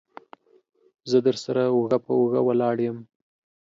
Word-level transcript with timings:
زه 1.09 1.17
درسره 1.27 1.63
اوږه 1.73 1.99
په 2.05 2.11
اوږه 2.17 2.41
ولاړ 2.47 2.75
يم. 2.87 2.97